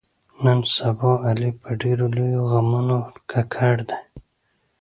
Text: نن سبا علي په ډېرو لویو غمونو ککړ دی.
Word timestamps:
نن 0.43 0.59
سبا 0.75 1.11
علي 1.29 1.49
په 1.61 1.69
ډېرو 1.81 2.05
لویو 2.15 2.41
غمونو 2.51 2.97
ککړ 3.29 3.75
دی. 3.89 3.99